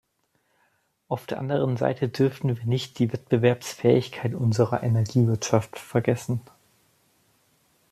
[1.09, 6.41] Auf der anderen Seite dürfen wir nicht die Wettbewerbsfähigkeit unserer Energiewirtschaft vergessen.